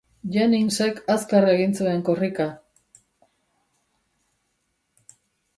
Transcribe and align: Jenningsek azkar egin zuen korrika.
Jenningsek 0.35 1.01
azkar 1.15 1.45
egin 1.51 1.75
zuen 1.81 2.01
korrika. 2.09 2.49